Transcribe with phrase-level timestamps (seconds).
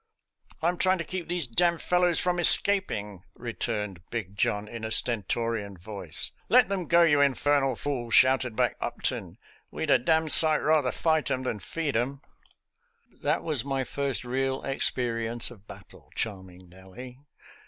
[0.63, 4.89] ""I'm trying to keep these d d fellows from escaping," returned Big John, in a
[4.89, 9.37] stentorian voice." Let them go, you infernal fool," shouted back Upton."
[9.69, 12.21] We'd a d d sight rather fight 'em than feed 'em.
[13.13, 16.09] ♦•«That was my first real experience of battle.
[16.15, 17.19] Charming Nellie.